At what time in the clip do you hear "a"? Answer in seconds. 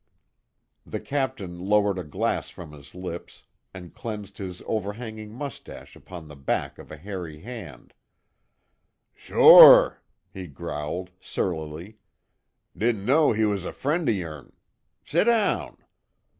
1.99-2.03, 6.91-6.97